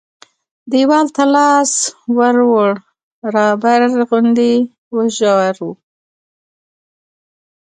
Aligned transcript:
دیوال 0.71 1.07
ته 1.15 1.23
لاس 1.33 1.71
ور 2.17 2.35
ووړ 2.49 2.73
رابر 3.35 3.81
غوندې 4.09 4.53
و 4.93 4.97
ژور 5.15 5.55
و. 5.67 5.71